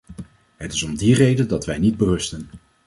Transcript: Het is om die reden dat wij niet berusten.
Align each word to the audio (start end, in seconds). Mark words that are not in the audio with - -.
Het 0.57 0.73
is 0.73 0.83
om 0.83 0.95
die 0.97 1.15
reden 1.15 1.47
dat 1.47 1.65
wij 1.65 1.77
niet 1.77 1.97
berusten. 1.97 2.47